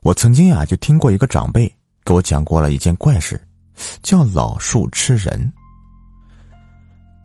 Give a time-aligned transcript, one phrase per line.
[0.00, 1.70] 我曾经呀就听过一个长辈
[2.04, 3.40] 给我讲过了一件怪事，
[4.02, 5.52] 叫老树吃人。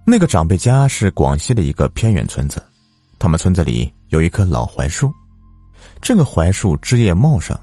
[0.05, 2.61] 那个长辈家是广西的一个偏远村子，
[3.17, 5.13] 他们村子里有一棵老槐树，
[6.01, 7.57] 这个槐树枝叶茂盛，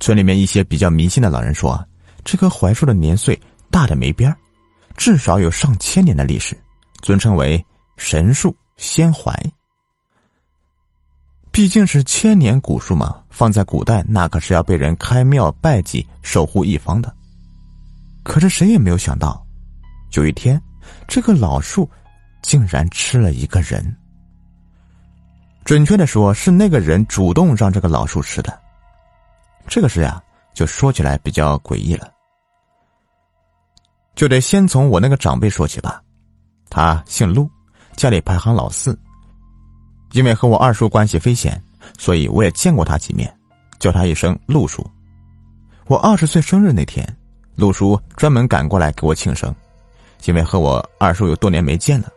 [0.00, 1.84] 村里面一些比较迷信的老人说，
[2.24, 3.38] 这棵槐树的年岁
[3.70, 4.34] 大的没边
[4.96, 6.56] 至少有上千年的历史，
[7.02, 7.62] 尊称为
[7.96, 9.34] 神树仙槐。
[11.54, 17.14] 毕竟是千年古树嘛，放在古代那可是要被人开庙拜祭、守护一方的。
[18.24, 19.46] 可是谁也没有想到，
[20.14, 20.60] 有一天，
[21.06, 21.88] 这个老树
[22.42, 23.96] 竟然吃了一个人。
[25.64, 28.60] 准确的说，是那个人主动让这个老树吃的。
[29.68, 30.20] 这个事呀，
[30.54, 32.12] 就说起来比较诡异了。
[34.16, 36.02] 就得先从我那个长辈说起吧，
[36.68, 37.48] 他姓陆，
[37.94, 38.98] 家里排行老四。
[40.14, 41.60] 因为和我二叔关系匪浅，
[41.98, 43.30] 所以我也见过他几面，
[43.80, 44.88] 叫他一声陆叔。
[45.88, 47.04] 我二十岁生日那天，
[47.56, 49.52] 陆叔专门赶过来给我庆生，
[50.24, 52.08] 因为和我二叔有多年没见了，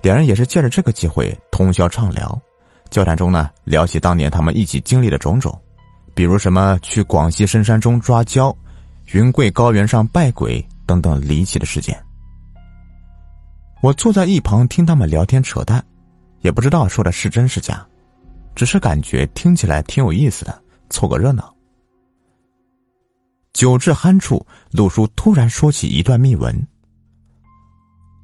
[0.00, 2.40] 两人也是借着这个机会通宵畅聊。
[2.88, 5.56] 交谈中呢，聊起当年他们一起经历的种种，
[6.14, 8.54] 比如什么去广西深山中抓蛟、
[9.12, 12.02] 云贵高原上拜鬼等等离奇的事件。
[13.82, 15.84] 我坐在一旁听他们聊天扯淡。
[16.42, 17.84] 也不知道说的是真是假，
[18.54, 21.54] 只是感觉听起来挺有意思的，凑个热闹。
[23.52, 26.66] 酒至酣处，陆叔突然说起一段秘闻：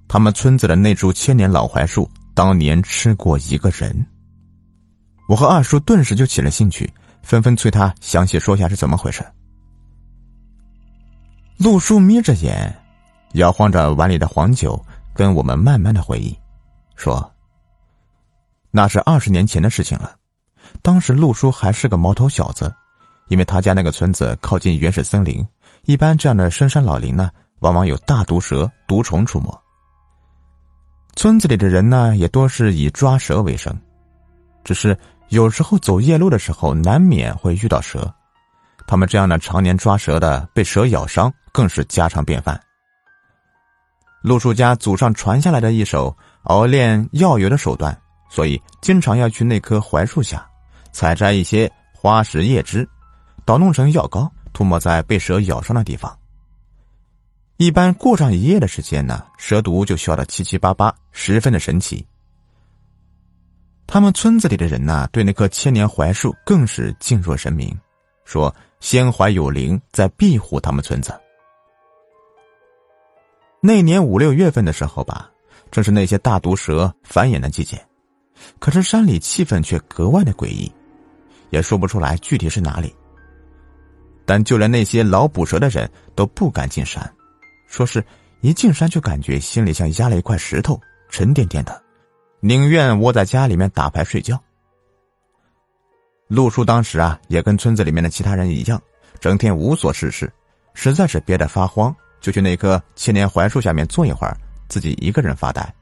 [0.09, 4.07] 他们村子的那株千年老槐树当年吃过一个人。
[5.29, 6.91] 我和二叔顿时就起了兴趣，
[7.23, 9.23] 纷纷催他详细说下是怎么回事。
[11.59, 12.75] 陆叔眯着眼，
[13.35, 14.83] 摇晃着碗里的黄酒，
[15.15, 16.37] 跟我们慢慢的回忆，
[16.97, 17.31] 说。
[18.79, 20.15] 那是二十年前的事情了，
[20.83, 22.73] 当时陆叔还是个毛头小子，
[23.27, 25.45] 因为他家那个村子靠近原始森林，
[25.87, 29.63] 一般这样的深山老林呢，往往有大毒蛇、毒虫出没。
[31.17, 33.77] 村子里的人呢，也多是以抓蛇为生，
[34.63, 34.97] 只是
[35.31, 38.15] 有时候走夜路的时候，难免会遇到蛇，
[38.87, 42.61] 他们这样的常年抓蛇的，被蛇咬伤更是家常便饭。
[44.23, 48.01] 陆叔家祖上传下来的一手熬炼药油的手段。
[48.29, 50.49] 所以，经常要去那棵槐树下，
[50.93, 52.89] 采摘一些花石叶枝，
[53.45, 56.17] 捣弄成药膏，涂抹在被蛇咬伤的地方。
[57.57, 62.07] 一般过上一夜的时间呢，蛇毒就消得七七八八，十分的神奇。
[63.87, 67.77] 他们村子里的人呢，对那棵千年槐树更是敬若神明，
[68.25, 71.19] 说仙槐有灵，在庇护他们村子。
[73.61, 75.29] 那年五六月份的时候吧，
[75.71, 77.85] 正是那些大毒蛇繁衍的季节。
[78.59, 80.71] 可是山里气氛却格外的诡异，
[81.51, 82.95] 也说不出来具体是哪里。
[84.25, 87.11] 但就连那些老捕蛇的人都不敢进山，
[87.67, 88.05] 说是
[88.43, 90.79] 一进山就感觉心里像压了一块石头，
[91.09, 91.83] 沉甸甸的，
[92.41, 94.39] 宁愿窝在家里面打牌睡觉。
[96.27, 98.79] 陆叔当时啊，也跟村子里面的其他人一样，
[99.19, 100.31] 整天无所事事，
[100.75, 104.37] 实在是憋得发慌，就去那棵千年槐树下面坐一会儿，
[104.69, 105.75] 自己一个人发呆。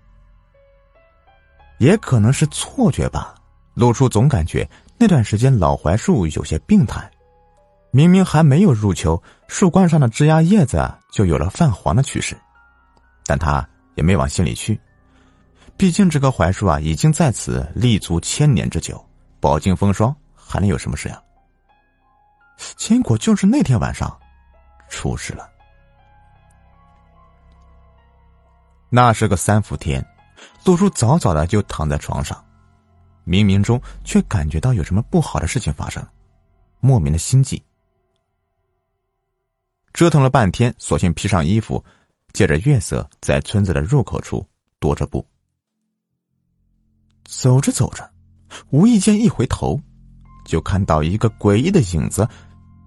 [1.79, 3.35] 也可能是错觉吧，
[3.75, 7.11] 陆叔总感觉那段时间老槐树有些病态，
[7.91, 12.37] 明明还没有入秋，树冠上的枝丫叶子就有了泛黄的趋势，
[13.25, 14.81] 但他也没往心里去，
[15.77, 19.05] 毕竟这棵槐树啊已经在此立足千年之久，
[19.41, 21.21] 饱经风霜，还能有什么事呀？
[22.77, 24.19] 结果就是那天晚上，
[24.89, 25.47] 出事了。
[28.89, 30.03] 那是个三伏天。
[30.65, 32.45] 陆叔早早的就躺在床上，
[33.25, 36.05] 冥冥中却感觉到有什么不好的事情发生，
[36.81, 37.63] 莫名的心悸。
[39.93, 41.83] 折腾了半天，索性披上衣服，
[42.33, 44.47] 借着月色在村子的入口处
[44.81, 45.27] 踱着步。
[47.25, 48.09] 走着走着，
[48.71, 49.81] 无意间一回头，
[50.45, 52.29] 就看到一个诡异的影子，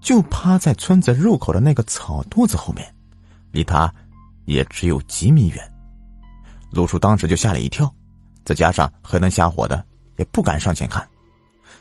[0.01, 2.95] 就趴在村子入口的那个草垛子后面，
[3.51, 3.93] 离他
[4.45, 5.68] 也只有几米远。
[6.71, 7.91] 陆叔当时就吓了一跳，
[8.45, 9.83] 再加上黑灯瞎火的，
[10.17, 11.07] 也不敢上前看，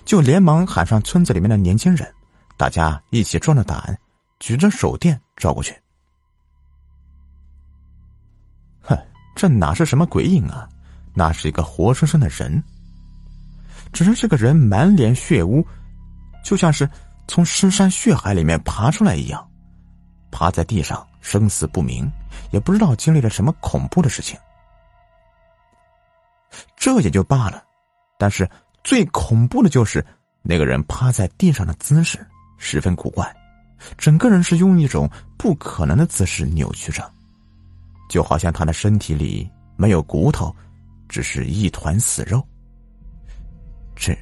[0.05, 2.11] 就连忙喊上村子里面的年轻人，
[2.57, 3.99] 大家一起壮着胆，
[4.41, 5.77] 举着手电照过去。
[8.81, 8.97] 哼，
[9.37, 10.69] 这哪是什么鬼影啊？
[11.15, 12.63] 那是一个活生生的人，
[13.93, 15.67] 只是这个人满脸血污，
[16.45, 16.89] 就像是
[17.27, 19.45] 从深山血海里面爬出来一样，
[20.31, 22.11] 趴在地上生死不明，
[22.53, 24.39] 也不知道经历了什么恐怖的事情。
[26.79, 27.63] 这也就罢了，
[28.19, 28.49] 但是
[28.85, 30.05] 最恐怖的就是
[30.43, 32.25] 那个人趴在地上的姿势，
[32.57, 33.35] 十分古怪，
[33.97, 37.13] 整个人是用一种不可能的姿势扭曲着，
[38.09, 40.55] 就好像他的身体里没有骨头，
[41.09, 42.43] 只是一团死肉。
[43.97, 44.17] 这，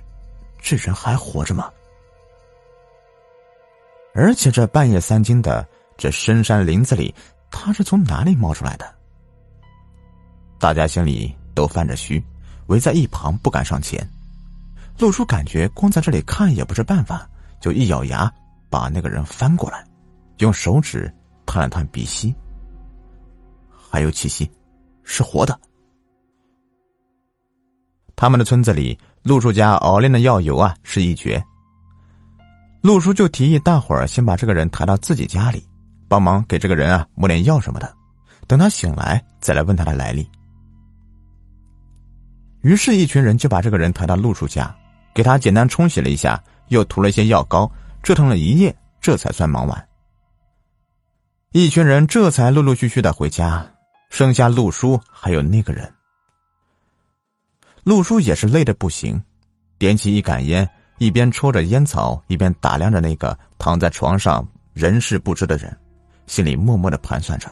[0.58, 1.70] 这人还活着吗？
[4.14, 5.68] 而且这半夜三更的，
[5.98, 7.14] 这深山林子里，
[7.50, 8.94] 他是从哪里冒出来的？
[10.58, 12.22] 大家心里都犯着虚，
[12.66, 14.06] 围在一旁不敢上前。
[14.98, 17.28] 陆叔感觉光在这里看也不是办法，
[17.60, 18.32] 就一咬牙
[18.70, 19.84] 把那个人翻过来，
[20.38, 21.12] 用手指
[21.44, 22.34] 探了探鼻息，
[23.90, 24.50] 还有气息，
[25.04, 25.58] 是活的。
[28.14, 31.44] 他们的村子里，陆叔家熬炼的药油啊是一绝。
[32.80, 35.62] 陆叔就提议大伙儿先把这个人抬到自己家里，
[36.08, 37.94] 帮忙给这个人啊抹点药什么的，
[38.46, 40.26] 等他醒来再来问他的来历。
[42.62, 44.74] 于是，一群人就把这个人抬到陆叔家。
[45.14, 46.38] 给他简单冲洗了一下，
[46.68, 47.70] 又涂了一些药膏，
[48.02, 49.88] 折腾了一夜，这才算忙完。
[51.52, 53.66] 一群人这才陆陆续续的回家，
[54.10, 55.90] 剩下陆叔还有那个人。
[57.82, 59.18] 陆叔也是累得不行，
[59.78, 60.68] 点起一杆烟，
[60.98, 65.74] 一边抽着烟草，一边打量着那个躺在床上人事不知的人，
[66.26, 67.50] 心里默默的盘算着。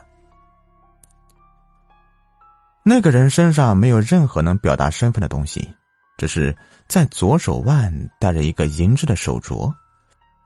[2.85, 5.69] 那个人身上没有任何能表达身份的东西。
[6.17, 9.73] 只是在左手腕戴着一个银质的手镯，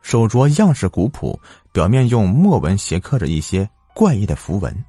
[0.01, 1.39] 手镯样式古朴，
[1.73, 4.85] 表面用墨纹斜刻着一些怪异的符文。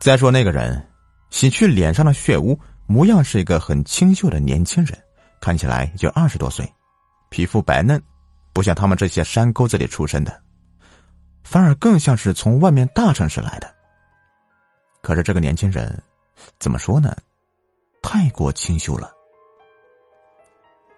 [0.00, 0.82] 再说那个人，
[1.28, 4.98] 洗去脸上的血污，模样是一个很清秀的年轻人，
[5.42, 6.66] 看起来就二十多岁，
[7.28, 8.02] 皮肤白嫩，
[8.54, 10.40] 不像他们这些山沟子里出生的，
[11.44, 13.79] 反而更像是从外面大城市来的。
[15.02, 16.02] 可是这个年轻人，
[16.58, 17.16] 怎么说呢？
[18.02, 19.12] 太过清秀了，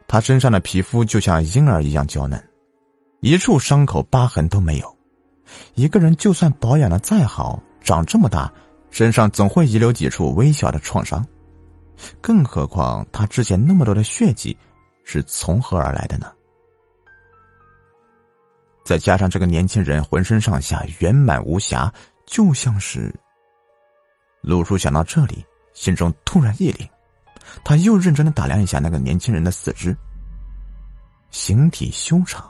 [0.07, 2.43] 他身上的皮肤就像婴儿一样娇嫩，
[3.21, 4.97] 一处伤口疤痕都没有。
[5.75, 8.53] 一个人就算保养的再好，长这么大，
[8.91, 11.27] 身上总会遗留几处微小的创伤。
[12.21, 14.57] 更何况他之前那么多的血迹，
[15.05, 16.33] 是从何而来的呢？
[18.85, 21.93] 再加上这个年轻人浑身上下圆满无瑕，
[22.27, 23.13] 就像是……
[24.43, 25.45] 陆叔想到这里。
[25.75, 26.87] 心中突然一凛，
[27.65, 29.97] 他又认真的打量一下那个年轻人的四肢，
[31.31, 32.45] 形体修长，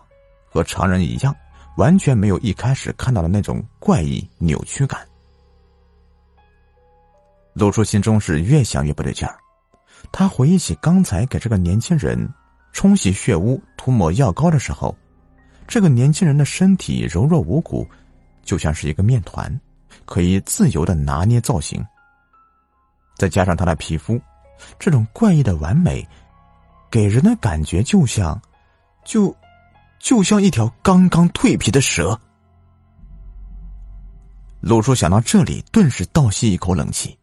[0.51, 1.33] 和常人一样，
[1.77, 5.07] 完全没有一开始看到的那种怪异扭曲感。
[7.55, 9.39] 陆叔心中是越想越不对劲儿，
[10.11, 12.29] 他回忆起刚才给这个年轻人
[12.73, 14.93] 冲洗血污、涂抹药膏的时候，
[15.69, 17.89] 这个年轻人的身体柔弱无骨，
[18.43, 19.61] 就像是一个面团，
[20.05, 21.85] 可以自由的拿捏造型。
[23.17, 24.21] 再加上他的皮肤，
[24.79, 26.07] 这种怪异的完美，
[26.91, 28.41] 给人的感觉就像，
[29.05, 29.35] 就，
[29.99, 32.19] 就像一条刚刚蜕皮的蛇。
[34.61, 37.19] 陆叔想到这里，顿时倒吸一口冷气。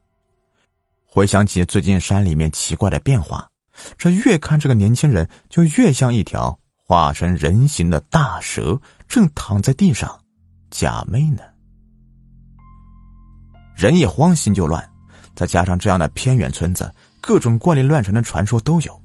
[1.05, 3.49] 回想起最近山里面奇怪的变化，
[3.97, 10.19] 这越看这个年轻人就越像一条化成人形的大蛇，正躺在地上
[10.69, 11.41] 假寐呢。
[13.79, 14.85] 人一慌，心就乱。
[15.33, 19.01] 再加上这样的偏远村子，各种怪力乱神的传说都有。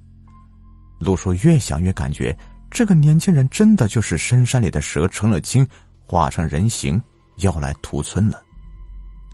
[0.98, 2.36] 陆叔越想越感觉，
[2.72, 5.64] 这个年轻人真的就是深山里的蛇成了精，
[6.04, 7.00] 化成人形
[7.36, 8.43] 要来屠村了。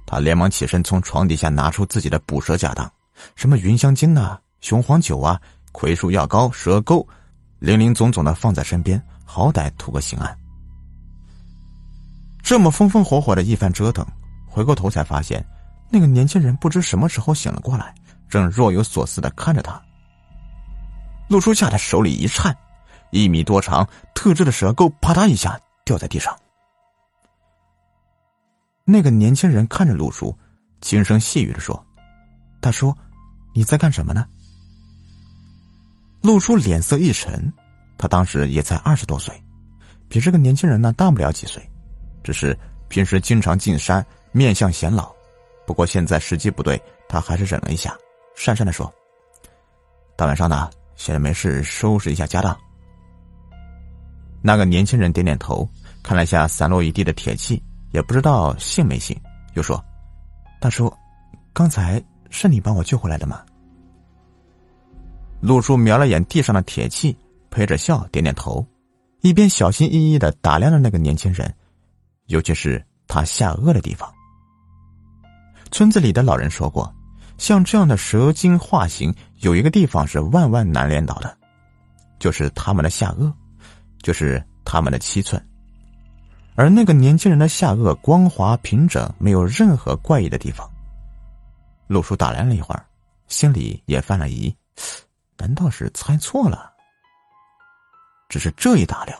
[0.04, 2.92] 他连忙起身，从床底下拿出自己的捕蛇家当，
[3.34, 5.40] 什么云香精啊、雄黄酒啊、
[5.72, 7.08] 葵树药膏、蛇钩，
[7.60, 10.36] 零零总总的放在身边，好歹图个心安。
[12.42, 14.06] 这么风风火火的一番折腾，
[14.50, 15.42] 回过头才发现。
[15.88, 17.94] 那个年轻人不知什么时候醒了过来，
[18.28, 19.80] 正若有所思的看着他。
[21.28, 22.56] 陆叔吓得手里一颤，
[23.10, 26.36] 一米多长、特制的蛇钩啪嗒一下掉在地上。
[28.84, 30.36] 那个年轻人看着陆叔，
[30.80, 31.84] 轻声细语的说
[32.60, 32.94] ：“大叔，
[33.54, 34.26] 你在干什么呢？”
[36.22, 37.52] 陆叔脸色一沉，
[37.96, 39.34] 他当时也才二十多岁，
[40.08, 41.68] 比这个年轻人呢大不了几岁，
[42.22, 42.56] 只是
[42.88, 45.12] 平时经常进山，面相显老。
[45.66, 47.96] 不过现在时机不对，他还是忍了一下，
[48.36, 48.92] 讪讪的说
[50.16, 52.58] ：“大晚上的，闲着没事，收拾一下家当。”
[54.42, 55.68] 那个年轻人点点头，
[56.02, 59.16] 看了一下散落一地的铁器，也不知道信没信，
[59.54, 59.80] 又说
[60.60, 60.92] ：“大叔，
[61.52, 63.44] 刚才是你把我救回来的吗？”
[65.40, 67.16] 陆叔瞄了眼地上的铁器，
[67.50, 68.66] 陪着笑点点头，
[69.20, 71.54] 一边小心翼翼的打量着那个年轻人，
[72.26, 74.12] 尤其是他下颚的地方。
[75.70, 76.92] 村子里的老人说过，
[77.38, 81.36] 像这样的蛇精化形，有一个地方是万万难连到的，
[82.18, 83.32] 就是他们的下颚，
[84.02, 85.42] 就是他们的七寸。
[86.56, 90.68] 而那个年轻人的下颚光滑平整，没有任何怪异的地方。
[91.86, 92.84] 陆叔打量了一会儿，
[93.28, 94.54] 心里也犯了疑：
[95.38, 96.70] 难道是猜错了？
[98.28, 99.18] 只是这一打量，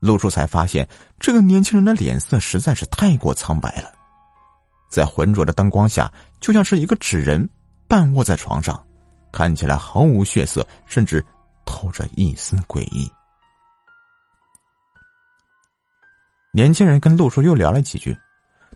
[0.00, 0.88] 陆叔才发现
[1.20, 3.92] 这个年轻人的脸色实在是太过苍白了，
[4.94, 6.08] 在浑浊的灯光下，
[6.38, 7.48] 就像是一个纸人
[7.88, 8.80] 半卧在床上，
[9.32, 11.24] 看起来毫无血色，甚至
[11.64, 13.10] 透着一丝诡异。
[16.52, 18.16] 年轻人跟陆叔又聊了几句，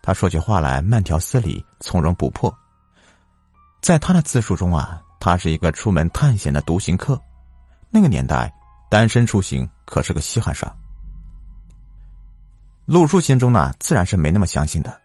[0.03, 2.53] 他说起话来慢条斯理，从容不迫。
[3.81, 7.21] 在他的自述中啊，他是一个出门探险的独行客，
[7.91, 8.53] 那个年代。
[8.91, 10.75] 单身出行可是个稀罕事儿。
[12.87, 14.99] 陆叔心中呢，自然是没那么相信的，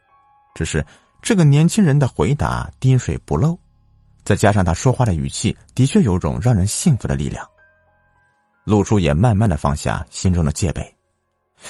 [0.55, 0.85] 只是
[1.23, 3.57] 这个年轻人的回答滴水不漏，
[4.25, 7.49] 再加上他说话的语气，的确有种让人信服的力量。
[8.65, 10.93] 陆叔也慢慢的放下心中的戒备，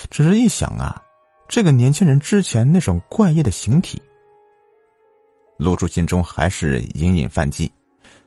[0.10, 1.00] 只是一想啊，
[1.48, 4.02] 这个年轻人之前那种怪异的形体，
[5.58, 7.72] 陆叔心中还是隐隐犯忌，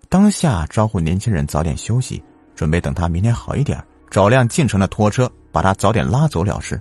[0.08, 2.22] 当下招呼年轻人早点休息。
[2.54, 6.80] 准备等他明天好一点，找辆进城的拖车把他早点拉走了事。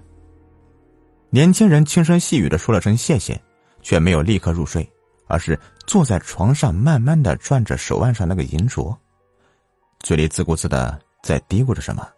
[1.31, 3.37] 年轻人轻声细语的说了声谢谢，
[3.85, 4.91] 却没有立刻入睡，
[5.27, 8.97] 而是坐在床上慢慢的转着手腕上那个银镯，
[9.99, 12.09] 嘴里自顾自的在嘀咕着什么。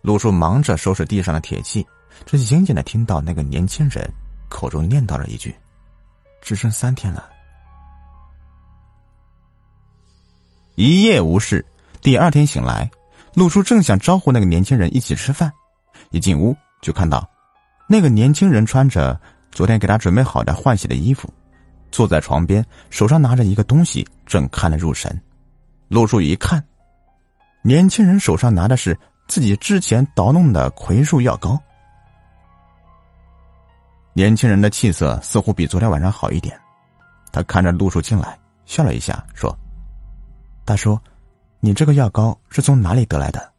[0.00, 1.84] 陆叔忙着收拾地上的铁器，
[2.24, 4.08] 只隐隐的听到那个年轻人
[4.48, 5.52] 口中念叨了一句
[6.40, 7.28] ：“只剩三天了。”
[10.76, 11.66] 一夜无事，
[12.00, 12.88] 第二天醒来，
[13.34, 15.52] 陆叔正想招呼那个年轻人一起吃饭，
[16.10, 17.28] 一进屋就看到，
[17.86, 19.18] 那个年轻人穿着
[19.50, 21.32] 昨天给他准备好的换洗的衣服，
[21.90, 25.20] 坐在床边，手上拿着一个东西，正看得入神。
[25.88, 26.62] 陆叔一看，
[27.62, 31.58] 年轻人手上拿的是自己之前捣弄的葵树药膏。
[34.12, 36.58] 年轻人的气色似乎比昨天晚上好一点，
[37.30, 39.56] 他看着陆叔进来，笑了一下，说。
[40.64, 40.98] 大叔，
[41.60, 43.52] 你这个药膏是从哪里得来的？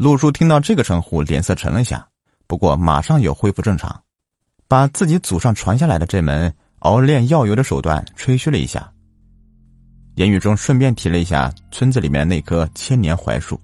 [0.00, 2.08] 陆叔听到这个称呼，脸色沉了下，
[2.46, 4.02] 不过马上又恢复正常，
[4.66, 8.90] 把自己祖上传下来的这门熬炼药油的手段吹嘘了一下，
[10.14, 13.60] 言语中顺便提了一下村子里面那棵千年槐树。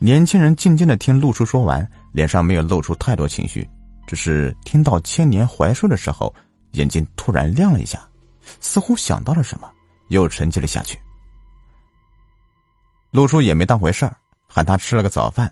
[0.00, 3.70] 年轻人静静的听陆叔说完，脸上没有露出太多情绪，
[4.04, 6.34] 只是听到千年槐树的时候，
[6.72, 8.00] 眼睛突然亮了一下，
[8.58, 9.70] 似乎想到了什么。
[10.08, 10.98] 又沉寂了下去。
[13.12, 14.16] 陆叔也没当回事儿，
[14.58, 15.48] 喊他吃了个早饭。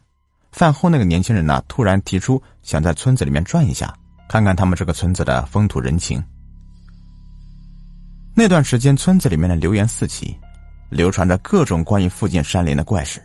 [0.50, 3.96] 饭后，那个年轻人呢，突然提出想在村子里面转一下，
[4.28, 6.20] 看看他们这个村子的风土人情。
[8.34, 10.36] 那段时间，村子里面的流言四起，
[10.90, 13.22] 流传着各种关于附近山林的怪事。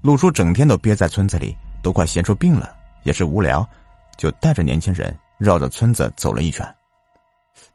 [0.00, 3.68] 陆叔整天都憋在村子里，都快闲出病了，也是无聊，
[4.16, 6.66] 就带着年轻人绕着村子走了一圈。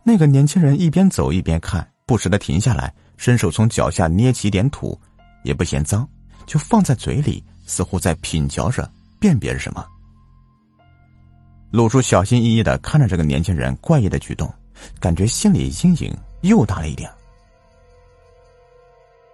[0.01, 1.87] 那个年轻人一边走一边看。
[2.07, 4.99] 不时的停下来，伸手从脚下捏起点土，
[5.43, 6.09] 也不嫌脏，
[6.45, 9.85] 就放在嘴里，似乎在品嚼着，辨别着什么。
[11.71, 14.53] 陆叔小心翼翼的看着这个年轻人怪异的举动，
[14.99, 17.09] 感觉心里阴影又大了一点。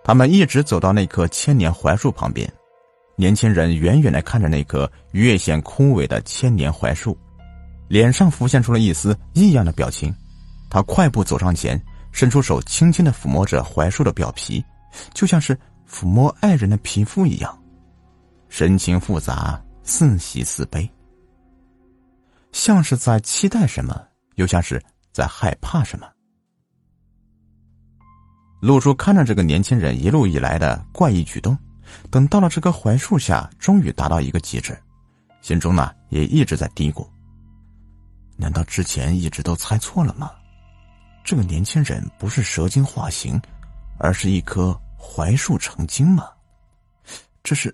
[0.04, 2.52] 他们一直走到那棵千年槐树旁边，
[3.16, 7.18] 年轻人远远的看着那棵越显枯萎的千年槐树，
[7.88, 10.14] 脸上浮现出了一丝异样的表情。
[10.70, 11.82] 他快步走上前。
[12.14, 14.64] 伸出手，轻轻的抚摸着槐树的表皮，
[15.14, 15.56] 就像是
[15.89, 17.58] 抚摸爱人的皮肤一样，
[18.50, 20.89] 神情复杂，似喜似悲，
[22.51, 26.08] 像是在期待什么，又像是在害怕什么。
[28.60, 31.58] 陆叔看着这个年轻人一路以来的怪异举动，
[32.10, 34.77] 等到了这棵槐树下，终于达到一个极致，
[35.41, 37.08] 心中呢也一直在嘀咕：
[38.36, 40.32] 难道之前一直都猜错了吗？
[41.24, 43.39] 这个年轻人不是蛇精化形，
[44.00, 46.27] 而是一棵槐树成精吗？
[47.44, 47.74] 这是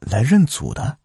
[0.00, 0.96] 来认祖的。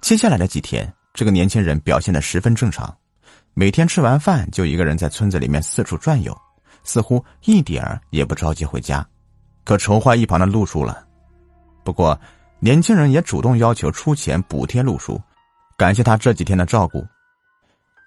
[0.00, 2.96] 接下来的几天，这个年轻人表现的十分正常，
[3.52, 6.34] 每天吃完饭就一个人在村子里面四处转悠，
[6.84, 9.06] 似乎一点儿也不着急回家，
[9.64, 11.06] 可愁坏一旁的陆叔了。
[11.84, 12.18] 不过，
[12.60, 15.20] 年轻人也主动要求出钱补贴陆叔，
[15.76, 17.04] 感谢他这几天的照顾。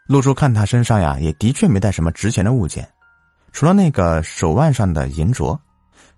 [0.08, 2.90] 陆叔看他身上呀，也的确没带什么值钱的物件，
[3.52, 5.58] 除了那个手腕上的银镯。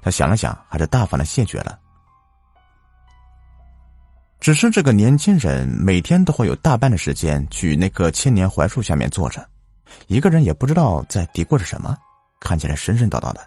[0.05, 1.79] 他想了想，还是大方的谢绝了。
[4.41, 9.49] 只是这个年轻人每天都会有大半的时间去那棵千年槐树下面坐着，
[10.07, 11.97] 一个人也不知道在嘀咕着什么，
[12.41, 13.39] 看起来神神叨叨的。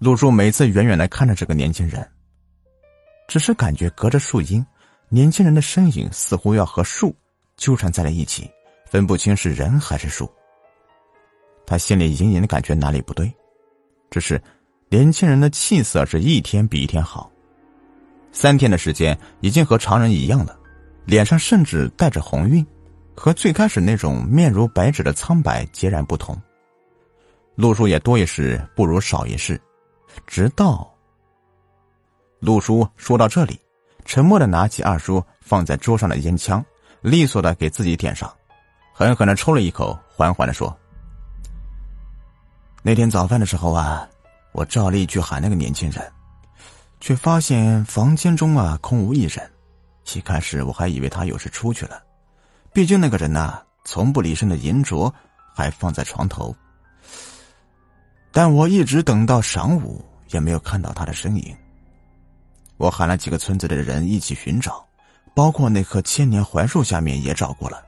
[0.00, 2.04] 陆叔每次远远的看着这个年轻人，
[3.28, 4.66] 只是感觉隔着树荫，
[5.08, 7.14] 年轻人的身影似乎要和树
[7.56, 8.50] 纠缠在了一起，
[8.90, 10.28] 分不清是人还是树。
[11.66, 13.32] 他心里隐隐的感觉哪里不对，
[14.10, 14.40] 只是
[14.88, 17.30] 年轻人的气色是一天比一天好，
[18.32, 20.58] 三天的时间已经和常人一样了，
[21.04, 22.64] 脸上甚至带着红晕，
[23.16, 26.40] 和最开始那种面如白纸的苍白截然不同。
[27.56, 29.60] 陆叔也多一事不如少一事，
[30.26, 30.92] 直到
[32.40, 33.58] 陆叔说到这里，
[34.04, 36.64] 沉默的拿起二叔放在桌上的烟枪，
[37.00, 38.30] 利索的给自己点上，
[38.92, 40.76] 狠狠的抽了一口，缓缓的说
[42.86, 44.06] ：“那天早饭的时候啊，
[44.52, 46.04] 我照例去喊那个年轻人，
[47.00, 49.50] 却发现房间中啊空无一人。
[50.12, 52.02] 一开始我还以为他有事出去了，
[52.74, 55.10] 毕竟那个人呐从不离身的银镯
[55.54, 56.54] 还放在床头。”
[58.30, 61.56] 但我一直等到晌午，也没有看到他的身影。
[62.76, 64.86] 我喊了几个村子里的人一起寻找，
[65.34, 67.82] 包括那棵千年槐树下面也找过了，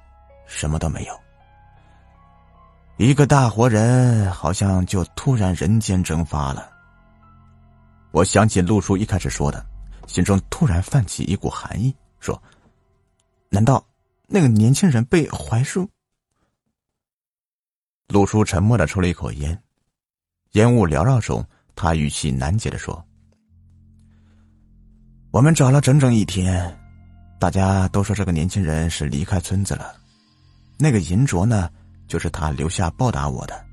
[0.46, 1.25] 什么都没有。
[2.98, 6.70] 一个大活人好像就突然人间蒸发了。
[8.10, 9.64] 我想起陆叔一开始说的，
[10.06, 12.42] 心中突然泛起一股寒意，说
[13.50, 13.84] ：“难道
[14.26, 15.86] 那个年轻人被槐树？”
[18.08, 19.62] 陆叔沉默的抽了一口烟。
[20.52, 23.04] 烟雾缭绕中，他语气难解的说
[25.30, 26.74] ：“我们找了整整一天，
[27.38, 29.94] 大家都说这个年轻人是离开村子了。
[30.78, 31.68] 那个银镯呢，
[32.06, 33.66] 就是他留下报答我的。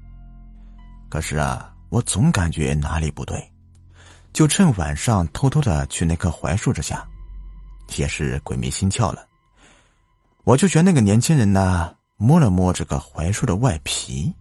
[1.09, 3.51] 可是啊，我总感觉哪里不对，
[4.33, 7.07] 就趁晚上偷偷的去那棵槐树之下，
[7.97, 9.27] 也是鬼迷心窍了。
[10.43, 14.33] 我就学那个年轻人呢，摸了摸这个槐树的外皮，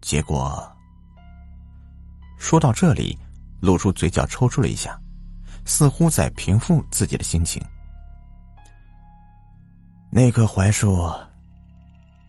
[0.00, 0.70] 结果。”
[2.38, 3.18] 说到这里，
[3.60, 5.00] 露出嘴角抽搐了一下，
[5.64, 7.62] 似乎在平复自己的心情。
[10.10, 11.10] 那棵槐树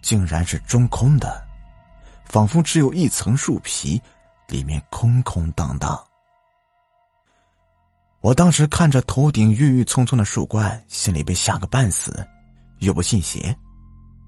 [0.06, 1.44] 竟然是中空的，
[2.26, 4.00] 仿佛只有一层树皮，
[4.48, 6.00] 里面空空荡荡。
[8.22, 12.24] 我当时看着头顶郁郁葱葱的树冠，心里被吓个半死，
[12.82, 13.58] 又不信邪，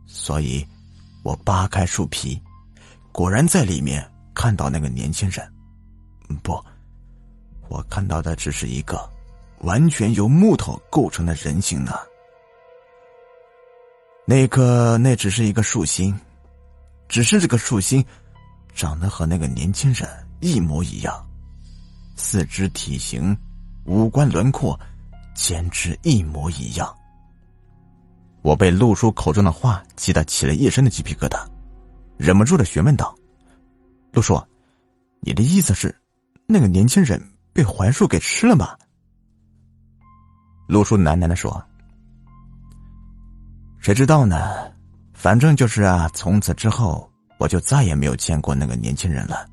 [0.07, 0.67] 所以，
[1.21, 2.41] 我扒开树皮，
[3.11, 5.47] 果然在里面看到那个年轻人。
[6.41, 6.59] 不，
[7.69, 9.07] 我看到的只是一个
[9.59, 11.93] 完全由木头构成的人形呢。
[14.29, 16.13] 那个那只是一个树心，
[17.07, 18.05] 只是这个树心
[18.75, 20.05] 长得和那个年轻人
[20.41, 21.25] 一模一样，
[22.17, 23.35] 四肢体型、
[23.85, 24.77] 五官轮廓
[25.33, 26.93] 简直一模一样。
[28.41, 31.47] 我被陆叔口中的话激得起了一身的鸡皮疙瘩，
[32.17, 33.15] 忍不住的询问道
[34.11, 34.37] ：“陆叔，
[35.21, 35.95] 你的意思是？”
[36.45, 37.21] 那个年轻人
[37.53, 38.77] 被槐树给吃了吗？
[40.67, 41.65] 陆叔喃喃的说
[43.87, 44.69] ：“谁知道呢？
[45.13, 49.47] 反正就是啊，从此之后，我就再也没有见过那个年轻人了。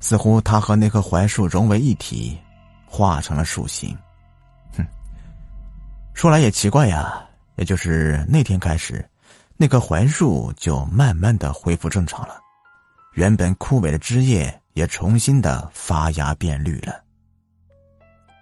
[0.00, 2.38] 似乎他和那棵槐树融为一体，
[2.86, 3.94] 化成了树形。
[4.74, 4.82] 哼，
[6.14, 7.22] 说来也奇怪呀，
[7.56, 9.06] 也就是那天开始，
[9.58, 12.40] 那棵槐树就慢慢的恢复正常了，
[13.12, 17.04] 原本枯萎的枝叶。”也重新的发芽变绿了。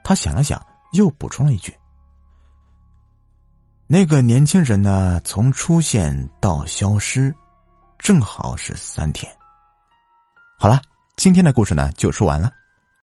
[0.04, 1.76] 他想了想，又补充了一句
[3.92, 7.30] ：“那个年轻人呢，从出现到消失，
[7.98, 9.30] 正好是三天。”
[10.58, 10.80] 好了，
[11.16, 12.50] 今天的故事呢就说完了。